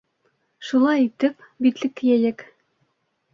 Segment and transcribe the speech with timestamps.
[0.69, 2.43] Шулай итеп, битлек кейәйек.